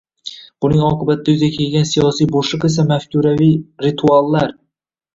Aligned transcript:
Buning 0.65 0.85
oqibatida 0.87 1.33
yuzaga 1.35 1.53
kelgan 1.59 1.87
siyosiy 1.91 2.31
bo‘shliq 2.39 2.69
esa 2.73 2.89
mafkuraviy 2.95 3.57
rituallar 3.89 4.61